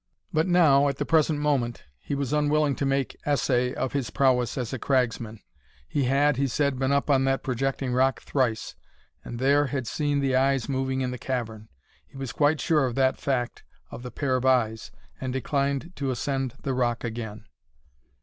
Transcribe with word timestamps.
But 0.33 0.47
now, 0.47 0.87
at 0.87 0.97
the 0.97 1.05
present 1.05 1.37
moment, 1.37 1.83
he 1.99 2.15
was 2.15 2.33
unwilling 2.33 2.75
to 2.77 2.87
make 2.87 3.15
essay 3.23 3.71
of 3.71 3.93
his 3.93 4.09
prowess 4.09 4.57
as 4.57 4.73
a 4.73 4.79
cragsman. 4.79 5.41
He 5.87 6.05
had, 6.05 6.37
he 6.37 6.47
said, 6.47 6.79
been 6.79 6.91
up 6.91 7.11
on 7.11 7.23
that 7.25 7.43
projecting 7.43 7.93
rock 7.93 8.19
thrice, 8.19 8.73
and 9.23 9.37
there 9.37 9.67
had 9.67 9.85
seen 9.85 10.19
the 10.19 10.35
eyes 10.35 10.67
moving 10.67 11.01
in 11.01 11.11
the 11.11 11.19
cavern. 11.19 11.69
He 12.07 12.17
was 12.17 12.31
quite 12.31 12.59
sure 12.59 12.87
of 12.87 12.95
that 12.95 13.19
fact 13.21 13.63
of 13.91 14.01
the 14.01 14.09
pair 14.09 14.35
of 14.37 14.43
eyes, 14.43 14.89
and 15.19 15.31
declined 15.31 15.93
to 15.97 16.09
ascend 16.09 16.55
the 16.63 16.73
rock 16.73 17.03
again. 17.03 17.45